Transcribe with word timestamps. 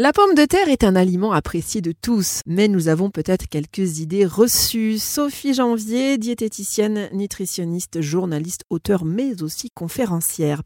La 0.00 0.12
pomme 0.12 0.36
de 0.36 0.46
terre 0.46 0.68
est 0.68 0.84
un 0.84 0.94
aliment 0.94 1.32
apprécié 1.32 1.80
de 1.80 1.90
tous, 1.90 2.42
mais 2.46 2.68
nous 2.68 2.86
avons 2.86 3.10
peut-être 3.10 3.48
quelques 3.50 3.98
idées 3.98 4.26
reçues. 4.26 4.96
Sophie 4.96 5.54
Janvier, 5.54 6.18
diététicienne, 6.18 7.08
nutritionniste, 7.12 8.00
journaliste, 8.00 8.62
auteur, 8.70 9.04
mais 9.04 9.42
aussi 9.42 9.70
conférencière. 9.74 10.60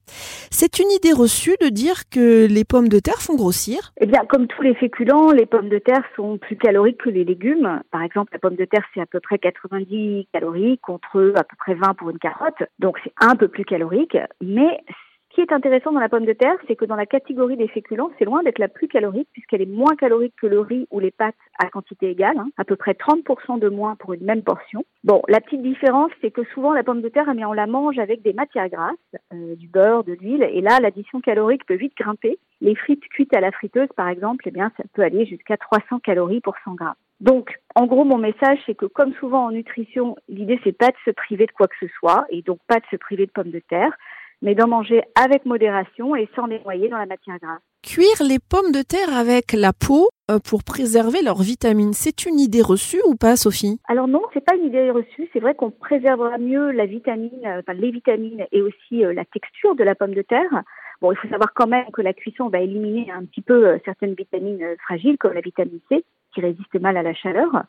C'est 0.50 0.80
une 0.80 0.90
idée 0.90 1.14
reçue 1.14 1.56
de 1.62 1.70
dire 1.70 2.10
que 2.10 2.46
les 2.46 2.64
pommes 2.64 2.90
de 2.90 2.98
terre 2.98 3.22
font 3.22 3.34
grossir 3.34 3.94
Eh 4.02 4.06
bien, 4.06 4.20
comme 4.28 4.48
tous 4.48 4.60
les 4.60 4.74
féculents, 4.74 5.30
les 5.30 5.46
pommes 5.46 5.70
de 5.70 5.78
terre 5.78 6.04
sont 6.14 6.36
plus 6.36 6.58
caloriques 6.58 7.00
que 7.02 7.08
les 7.08 7.24
légumes. 7.24 7.80
Par 7.90 8.02
exemple, 8.02 8.34
la 8.34 8.38
pomme 8.38 8.56
de 8.56 8.66
terre, 8.66 8.84
c'est 8.92 9.00
à 9.00 9.06
peu 9.06 9.20
près 9.20 9.38
90 9.38 10.26
calories 10.34 10.76
contre 10.76 11.32
à 11.36 11.44
peu 11.44 11.56
près 11.56 11.72
20 11.72 11.94
pour 11.94 12.10
une 12.10 12.18
carotte. 12.18 12.62
Donc, 12.80 12.98
c'est 13.02 13.14
un 13.18 13.34
peu 13.34 13.48
plus 13.48 13.64
calorique, 13.64 14.18
mais 14.42 14.84
ce 15.32 15.36
qui 15.36 15.40
est 15.40 15.52
intéressant 15.52 15.92
dans 15.92 16.00
la 16.00 16.10
pomme 16.10 16.26
de 16.26 16.34
terre, 16.34 16.56
c'est 16.68 16.76
que 16.76 16.84
dans 16.84 16.94
la 16.94 17.06
catégorie 17.06 17.56
des 17.56 17.68
féculents, 17.68 18.10
c'est 18.18 18.26
loin 18.26 18.42
d'être 18.42 18.58
la 18.58 18.68
plus 18.68 18.86
calorique 18.86 19.28
puisqu'elle 19.32 19.62
est 19.62 19.66
moins 19.66 19.96
calorique 19.96 20.34
que 20.36 20.46
le 20.46 20.60
riz 20.60 20.86
ou 20.90 21.00
les 21.00 21.10
pâtes 21.10 21.34
à 21.58 21.70
quantité 21.70 22.10
égale, 22.10 22.36
hein, 22.36 22.50
à 22.58 22.64
peu 22.64 22.76
près 22.76 22.92
30% 22.92 23.58
de 23.58 23.70
moins 23.70 23.96
pour 23.96 24.12
une 24.12 24.24
même 24.24 24.42
portion. 24.42 24.84
Bon, 25.04 25.22
la 25.28 25.40
petite 25.40 25.62
différence, 25.62 26.10
c'est 26.20 26.30
que 26.30 26.44
souvent 26.52 26.74
la 26.74 26.82
pomme 26.82 27.00
de 27.00 27.08
terre, 27.08 27.24
on 27.28 27.52
la 27.54 27.66
mange 27.66 27.98
avec 27.98 28.20
des 28.20 28.34
matières 28.34 28.68
grasses, 28.68 28.94
euh, 29.32 29.56
du 29.56 29.68
beurre, 29.68 30.04
de 30.04 30.12
l'huile, 30.12 30.42
et 30.42 30.60
là, 30.60 30.80
l'addition 30.80 31.22
calorique 31.22 31.64
peut 31.64 31.76
vite 31.76 31.96
grimper. 31.96 32.38
Les 32.60 32.74
frites 32.74 33.04
cuites 33.08 33.34
à 33.34 33.40
la 33.40 33.52
friteuse, 33.52 33.88
par 33.96 34.08
exemple, 34.08 34.44
eh 34.46 34.50
bien, 34.50 34.70
ça 34.76 34.84
peut 34.92 35.02
aller 35.02 35.24
jusqu'à 35.24 35.56
300 35.56 36.00
calories 36.00 36.40
pour 36.40 36.56
100 36.64 36.74
grammes. 36.74 36.94
Donc, 37.20 37.52
en 37.74 37.86
gros, 37.86 38.04
mon 38.04 38.18
message, 38.18 38.58
c'est 38.66 38.74
que 38.74 38.86
comme 38.86 39.14
souvent 39.14 39.46
en 39.46 39.50
nutrition, 39.52 40.16
l'idée, 40.28 40.60
c'est 40.62 40.76
pas 40.76 40.88
de 40.88 40.96
se 41.04 41.10
priver 41.10 41.46
de 41.46 41.52
quoi 41.52 41.68
que 41.68 41.76
ce 41.80 41.86
soit, 41.98 42.26
et 42.30 42.42
donc 42.42 42.58
pas 42.66 42.80
de 42.80 42.86
se 42.90 42.96
priver 42.96 43.26
de 43.26 43.30
pommes 43.30 43.50
de 43.50 43.60
terre 43.60 43.96
mais 44.42 44.54
d'en 44.54 44.68
manger 44.68 45.02
avec 45.14 45.46
modération 45.46 46.14
et 46.16 46.28
sans 46.34 46.46
les 46.46 46.60
noyer 46.60 46.88
dans 46.88 46.98
la 46.98 47.06
matière 47.06 47.38
grasse. 47.38 47.62
Cuire 47.82 48.26
les 48.26 48.38
pommes 48.38 48.70
de 48.72 48.82
terre 48.82 49.16
avec 49.16 49.52
la 49.52 49.72
peau 49.72 50.10
euh, 50.30 50.38
pour 50.38 50.62
préserver 50.62 51.22
leurs 51.22 51.42
vitamines, 51.42 51.92
c'est 51.92 52.26
une 52.26 52.38
idée 52.38 52.62
reçue 52.62 53.00
ou 53.06 53.16
pas, 53.16 53.36
Sophie? 53.36 53.80
Alors 53.88 54.06
non, 54.06 54.22
c'est 54.34 54.44
pas 54.44 54.54
une 54.54 54.66
idée 54.66 54.90
reçue. 54.90 55.28
C'est 55.32 55.40
vrai 55.40 55.54
qu'on 55.54 55.70
préservera 55.70 56.38
mieux 56.38 56.70
la 56.70 56.86
vitamine, 56.86 57.44
euh, 57.44 57.60
enfin 57.60 57.72
les 57.72 57.90
vitamines 57.90 58.44
et 58.52 58.62
aussi 58.62 59.04
euh, 59.04 59.14
la 59.14 59.24
texture 59.24 59.74
de 59.74 59.84
la 59.84 59.94
pomme 59.94 60.14
de 60.14 60.22
terre. 60.22 60.62
Bon, 61.00 61.10
il 61.10 61.16
faut 61.16 61.28
savoir 61.28 61.52
quand 61.54 61.66
même 61.66 61.90
que 61.92 62.02
la 62.02 62.12
cuisson 62.12 62.48
va 62.48 62.60
éliminer 62.60 63.10
un 63.10 63.24
petit 63.24 63.42
peu 63.42 63.76
certaines 63.84 64.14
vitamines 64.14 64.64
fragiles, 64.84 65.18
comme 65.18 65.32
la 65.32 65.40
vitamine 65.40 65.80
C, 65.88 66.04
qui 66.32 66.40
résiste 66.40 66.80
mal 66.80 66.96
à 66.96 67.02
la 67.02 67.12
chaleur. 67.12 67.64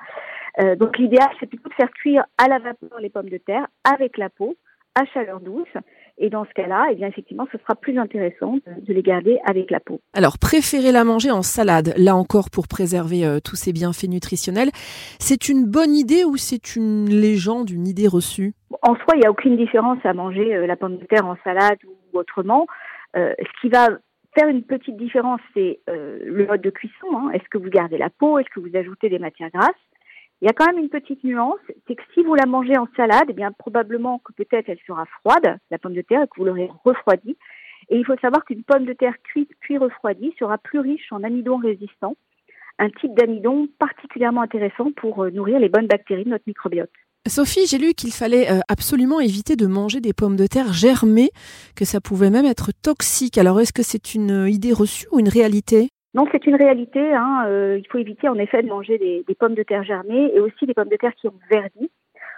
donc 0.78 1.00
l'idéal, 1.00 1.30
c'est 1.40 1.47
plutôt 1.47 1.67
de 1.67 1.73
faire 1.73 1.90
cuire 1.90 2.25
à 2.38 2.47
la 2.47 2.59
vapeur 2.59 3.00
les 3.00 3.09
pommes 3.09 3.31
de 3.31 3.40
terre 3.40 3.66
avec 3.84 4.19
la 4.19 4.30
peau 4.30 4.56
à 4.94 5.06
chaleur 5.06 5.40
douce. 5.40 5.67
Et 6.17 6.30
dans 6.30 6.45
ce 6.45 6.53
cas-là, 6.53 6.88
eh 6.92 6.95
bien 6.95 7.08
effectivement, 7.08 7.47
ce 7.52 7.58
sera 7.58 7.75
plus 7.75 7.97
intéressant 7.97 8.56
de, 8.56 8.94
les 8.94 9.02
garder 9.02 9.39
avec 9.45 9.72
la 9.72 9.80
peau. 9.80 10.00
Alors, 10.14 10.38
préférez 10.38 10.92
la 10.92 11.03
manger 11.03 11.31
en 11.31 11.42
salade, 11.42 11.94
là 11.97 12.16
encore 12.16 12.50
pour 12.52 12.67
préserver 12.67 13.25
euh, 13.25 13.39
tous 13.44 13.56
ses 13.56 13.73
bienfaits 13.73 14.09
nutritionnels. 14.09 14.69
C'est 15.19 15.50
une 15.50 15.66
bonne 15.66 15.95
idée 15.95 16.23
ou 16.23 16.38
c'est 16.38 16.75
une 16.75 17.09
légende, 17.09 17.69
une 17.72 17.88
idée 17.88 18.08
reçue? 18.08 18.53
En 18.84 18.95
soi, 18.95 19.16
il 19.16 19.22
n'y 19.22 19.25
a 19.25 19.31
aucune 19.31 19.58
différence 19.58 20.00
à 20.03 20.14
manger 20.14 20.56
euh, 20.56 20.67
la 20.67 20.75
pomme 20.75 20.97
de 20.97 21.06
terre 21.06 21.25
en 21.25 21.36
salade 21.44 21.80
ou 21.86 22.17
autrement. 22.17 22.67
Euh, 23.16 23.34
ce 23.39 23.61
qui 23.61 23.69
va 23.69 23.89
faire 24.36 24.47
une 24.47 24.64
petite 24.64 24.97
différence, 24.97 25.41
c'est 25.53 25.80
le 25.88 26.47
mode 26.47 26.61
de 26.61 26.72
cuisson. 26.72 27.08
Hein. 27.14 27.30
Est-ce 27.34 27.47
que 27.52 27.59
vous 27.59 27.69
gardez 27.69 28.00
la 28.00 28.09
peau? 28.09 28.39
Est-ce 28.39 28.50
que 28.50 28.59
vous 28.59 28.75
ajoutez 28.75 29.08
des 29.09 29.19
matières 29.19 29.52
grasses? 29.52 29.69
Il 30.42 30.45
y 30.45 30.50
a 30.50 30.53
quand 30.53 30.66
même 30.66 30.84
une 30.84 30.89
petite 30.89 31.23
nuance, 31.23 31.59
c'est 31.88 31.95
que 31.95 32.03
si 32.14 32.23
vous 32.23 32.36
la 32.36 32.45
mangez 32.45 32.78
en 32.78 32.88
salade, 32.98 33.28
eh 33.30 33.34
bien 33.34 33.52
probablement 33.52 34.20
que 34.20 34.34
peut-être 34.34 34.67
elle 34.67 34.80
sera 34.86 35.06
froide, 35.06 35.58
la 35.72 35.78
pomme 35.78 35.94
de 35.94 36.02
terre, 36.02 36.23
et 36.23 36.28
que 36.28 36.36
vous 36.38 36.45
l'aurez 36.45 36.70
refroidie. 36.84 37.38
Et 37.90 37.98
il 37.98 38.06
faut 38.06 38.17
savoir 38.17 38.44
qu'une 38.45 38.64
pomme 38.64 38.86
de 38.86 38.94
terre 38.94 39.16
cuite 39.23 39.52
puis 39.59 39.78
refroidie 39.78 40.34
sera 40.38 40.58
plus 40.58 40.80
riche 40.80 41.12
en 41.12 41.23
amidon 41.23 41.58
résistant, 41.58 42.16
un 42.80 42.90
type 42.90 43.14
d'amidon 43.16 43.67
particulièrement 43.80 44.42
intéressant 44.42 44.92
pour 44.95 45.23
euh, 45.23 45.30
nourrir 45.30 45.59
les 45.59 45.70
bonnes 45.70 45.88
bactéries 45.88 46.25
de 46.25 46.30
notre 46.30 46.45
microbiote. 46.47 46.90
Sophie, 47.25 47.66
j'ai 47.68 47.78
lu 47.78 47.94
qu'il 47.94 48.12
fallait 48.12 48.52
euh, 48.52 48.59
absolument 48.68 49.22
éviter 49.22 49.56
de 49.56 49.66
manger 49.66 50.02
des 50.02 50.12
pommes 50.12 50.36
de 50.36 50.47
terre 50.47 50.74
germées, 50.74 51.30
que 51.75 51.86
ça 51.86 52.02
pouvait 52.02 52.30
même 52.30 52.46
être 52.46 52.72
toxique. 52.81 53.38
Alors 53.38 53.62
est-ce 53.62 53.72
que 53.72 53.84
c'est 53.84 54.13
une 54.13 54.47
idée 54.47 54.74
reçue 54.74 55.07
ou 55.12 55.19
une 55.19 55.30
réalité? 55.30 55.90
Non, 56.13 56.28
c'est 56.31 56.46
une 56.46 56.56
réalité. 56.56 57.13
Hein. 57.13 57.46
Euh, 57.47 57.78
il 57.79 57.88
faut 57.88 57.97
éviter 57.97 58.29
en 58.29 58.38
effet 58.38 58.62
de 58.62 58.68
manger 58.68 58.97
des, 58.97 59.35
pommes 59.35 59.56
de 59.56 59.63
terre 59.63 59.84
germées 59.84 60.31
et 60.34 60.40
aussi 60.40 60.66
des 60.66 60.74
pommes 60.74 60.90
de 60.90 60.96
terre 60.96 61.16
qui 61.16 61.28
ont 61.28 61.40
verdi. 61.50 61.90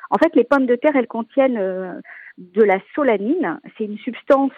En 0.10 0.18
fait, 0.18 0.34
les 0.36 0.44
pommes 0.44 0.66
de 0.66 0.76
terre, 0.76 0.96
elles 0.96 1.08
contiennent 1.08 1.58
euh, 1.58 1.94
de 2.38 2.64
la 2.64 2.80
solanine. 2.94 3.60
C'est 3.78 3.86
une 3.86 3.98
substance 3.98 4.54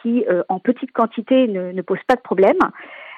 qui, 0.00 0.24
euh, 0.28 0.42
en 0.48 0.58
petite 0.58 0.92
quantité, 0.92 1.48
ne, 1.48 1.82
pose 1.82 1.98
pas 2.06 2.16
de 2.16 2.22
problème. 2.22 2.58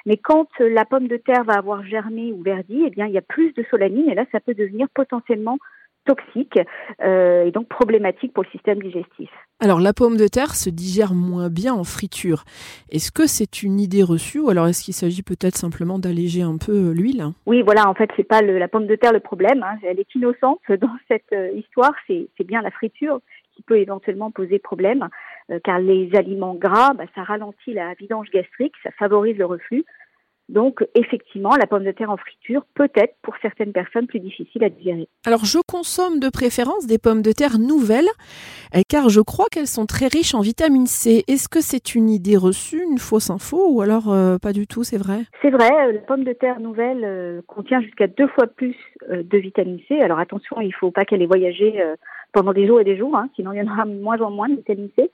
Mais 0.05 0.17
quand 0.17 0.47
la 0.59 0.85
pomme 0.85 1.07
de 1.07 1.17
terre 1.17 1.43
va 1.45 1.53
avoir 1.53 1.83
germé 1.83 2.33
ou 2.33 2.41
verdi, 2.41 2.83
eh 2.85 2.89
bien, 2.89 3.07
il 3.07 3.13
y 3.13 3.17
a 3.17 3.23
plus 3.23 3.53
de 3.53 3.63
solanine 3.69 4.09
et 4.09 4.15
là, 4.15 4.25
ça 4.31 4.39
peut 4.39 4.53
devenir 4.53 4.87
potentiellement 4.93 5.57
toxique 6.05 6.59
euh, 7.01 7.45
et 7.45 7.51
donc 7.51 7.67
problématique 7.67 8.33
pour 8.33 8.43
le 8.43 8.49
système 8.49 8.81
digestif. 8.81 9.29
Alors 9.59 9.79
la 9.79 9.93
pomme 9.93 10.17
de 10.17 10.27
terre 10.27 10.55
se 10.55 10.69
digère 10.69 11.13
moins 11.13 11.49
bien 11.49 11.73
en 11.73 11.83
friture. 11.83 12.43
Est-ce 12.91 13.11
que 13.11 13.27
c'est 13.27 13.63
une 13.63 13.79
idée 13.79 14.03
reçue 14.03 14.39
ou 14.39 14.49
alors 14.49 14.67
est-ce 14.67 14.83
qu'il 14.83 14.93
s'agit 14.93 15.23
peut-être 15.23 15.55
simplement 15.55 15.99
d'alléger 15.99 16.41
un 16.41 16.57
peu 16.57 16.71
euh, 16.71 16.93
l'huile? 16.93 17.25
Oui, 17.45 17.61
voilà, 17.61 17.87
en 17.89 17.93
fait, 17.93 18.09
c'est 18.15 18.23
pas 18.23 18.41
la 18.41 18.67
pomme 18.67 18.87
de 18.87 18.95
terre 18.95 19.13
le 19.13 19.19
problème. 19.19 19.63
Hein. 19.63 19.77
Elle 19.83 19.99
est 19.99 20.15
innocente 20.15 20.59
dans 20.69 20.95
cette 21.07 21.33
euh, 21.33 21.51
histoire. 21.51 21.93
C'est 22.07 22.27
bien 22.45 22.61
la 22.61 22.71
friture 22.71 23.19
qui 23.55 23.61
peut 23.61 23.77
éventuellement 23.77 24.31
poser 24.31 24.59
problème, 24.59 25.07
car 25.63 25.79
les 25.79 26.09
aliments 26.13 26.55
gras, 26.55 26.93
bah, 26.93 27.05
ça 27.15 27.23
ralentit 27.23 27.71
la 27.71 27.93
vidange 27.93 28.29
gastrique, 28.29 28.73
ça 28.83 28.91
favorise 28.99 29.37
le 29.37 29.45
reflux. 29.45 29.85
Donc, 30.47 30.85
effectivement, 30.93 31.55
la 31.59 31.65
pomme 31.65 31.83
de 31.83 31.91
terre 31.91 32.11
en 32.11 32.17
friture 32.17 32.63
peut 32.75 32.89
être 32.95 33.15
pour 33.23 33.33
certaines 33.41 33.71
personnes 33.71 34.05
plus 34.05 34.19
difficile 34.19 34.63
à 34.63 34.69
digérer. 34.69 35.07
Alors, 35.25 35.43
je 35.43 35.57
consomme 35.67 36.19
de 36.19 36.29
préférence 36.29 36.85
des 36.85 36.99
pommes 36.99 37.23
de 37.23 37.31
terre 37.31 37.57
nouvelles, 37.57 38.09
eh, 38.73 38.83
car 38.87 39.09
je 39.09 39.21
crois 39.21 39.47
qu'elles 39.51 39.67
sont 39.67 39.87
très 39.87 40.07
riches 40.07 40.35
en 40.35 40.41
vitamine 40.41 40.85
C. 40.85 41.23
Est-ce 41.27 41.49
que 41.49 41.61
c'est 41.61 41.95
une 41.95 42.09
idée 42.09 42.37
reçue, 42.37 42.83
une 42.83 42.99
fausse 42.99 43.31
info, 43.31 43.69
ou 43.69 43.81
alors 43.81 44.13
euh, 44.13 44.37
pas 44.37 44.53
du 44.53 44.67
tout, 44.67 44.83
c'est 44.83 44.97
vrai? 44.97 45.21
C'est 45.41 45.49
vrai, 45.49 45.71
euh, 45.87 45.93
la 45.93 45.99
pomme 45.99 46.23
de 46.23 46.33
terre 46.33 46.59
nouvelle 46.59 47.03
euh, 47.03 47.41
contient 47.47 47.81
jusqu'à 47.81 48.07
deux 48.07 48.27
fois 48.27 48.45
plus 48.45 48.75
de 49.09 49.37
vitamine 49.37 49.79
C. 49.87 49.99
Alors, 49.99 50.19
attention, 50.19 50.61
il 50.61 50.67
ne 50.67 50.73
faut 50.73 50.91
pas 50.91 51.05
qu'elle 51.05 51.21
ait 51.21 51.27
voyagé 51.27 51.83
pendant 52.33 52.53
des 52.53 52.67
jours 52.67 52.81
et 52.81 52.83
des 52.83 52.97
jours, 52.97 53.15
hein, 53.15 53.29
sinon 53.35 53.53
il 53.53 53.59
y 53.59 53.61
en 53.61 53.71
aura 53.71 53.85
moins 53.85 54.19
en 54.19 54.31
moins 54.31 54.49
de 54.49 54.55
vitamine 54.55 54.89
C. 54.95 55.09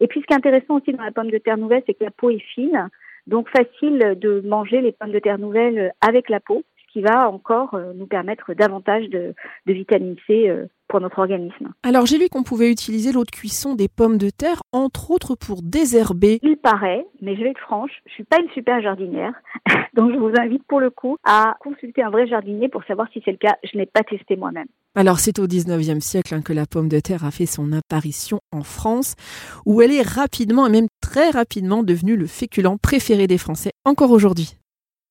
Et 0.00 0.06
puis, 0.06 0.20
ce 0.20 0.26
qui 0.26 0.32
est 0.32 0.36
intéressant 0.36 0.76
aussi 0.76 0.92
dans 0.92 1.02
la 1.02 1.12
pomme 1.12 1.30
de 1.30 1.38
terre 1.38 1.56
nouvelle, 1.56 1.82
c'est 1.86 1.94
que 1.94 2.04
la 2.04 2.10
peau 2.10 2.30
est 2.30 2.42
fine. 2.54 2.88
Donc 3.26 3.48
facile 3.50 4.16
de 4.18 4.40
manger 4.44 4.80
les 4.80 4.92
pommes 4.92 5.12
de 5.12 5.18
terre 5.18 5.38
nouvelles 5.38 5.92
avec 6.00 6.28
la 6.28 6.40
peau, 6.40 6.62
qui 6.96 7.02
va 7.02 7.28
encore 7.28 7.74
euh, 7.74 7.92
nous 7.94 8.06
permettre 8.06 8.54
davantage 8.54 9.10
de, 9.10 9.34
vitamine 9.66 10.16
C 10.26 10.48
euh, 10.48 10.64
pour 10.88 11.02
notre 11.02 11.18
organisme. 11.18 11.74
Alors 11.82 12.06
j'ai 12.06 12.16
lu 12.16 12.30
qu'on 12.30 12.42
pouvait 12.42 12.70
utiliser 12.70 13.12
l'eau 13.12 13.24
de 13.24 13.30
cuisson 13.30 13.74
des 13.74 13.88
pommes 13.88 14.16
de 14.16 14.30
terre, 14.30 14.62
entre 14.72 15.10
autres 15.10 15.34
pour 15.34 15.60
désherber. 15.62 16.38
Il 16.42 16.56
paraît, 16.56 17.04
mais 17.20 17.36
je 17.36 17.42
vais 17.42 17.50
être 17.50 17.60
franche, 17.60 17.90
je 18.06 18.14
suis 18.14 18.24
pas 18.24 18.38
une 18.40 18.48
super 18.54 18.80
jardinière, 18.80 19.34
donc 19.94 20.10
je 20.14 20.18
vous 20.18 20.32
invite 20.40 20.62
pour 20.66 20.80
le 20.80 20.88
coup 20.88 21.18
à 21.22 21.56
consulter 21.60 22.02
un 22.02 22.08
vrai 22.08 22.26
jardinier 22.26 22.70
pour 22.70 22.82
savoir 22.84 23.08
si 23.12 23.20
c'est 23.26 23.32
le 23.32 23.36
cas. 23.36 23.56
Je 23.70 23.76
n'ai 23.76 23.84
pas 23.84 24.02
testé 24.02 24.34
moi-même. 24.34 24.68
Alors 24.94 25.18
c'est 25.18 25.38
au 25.38 25.46
19e 25.46 26.00
siècle 26.00 26.34
hein, 26.34 26.40
que 26.40 26.54
la 26.54 26.64
pomme 26.64 26.88
de 26.88 27.00
terre 27.00 27.26
a 27.26 27.30
fait 27.30 27.44
son 27.44 27.72
apparition 27.72 28.38
en 28.52 28.62
France, 28.62 29.16
où 29.66 29.82
elle 29.82 29.92
est 29.92 30.00
rapidement 30.00 30.66
et 30.66 30.70
même 30.70 30.88
très 31.02 31.28
rapidement 31.28 31.82
devenue 31.82 32.16
le 32.16 32.26
féculent 32.26 32.78
préféré 32.82 33.26
des 33.26 33.36
Français 33.36 33.72
encore 33.84 34.12
aujourd'hui. 34.12 34.56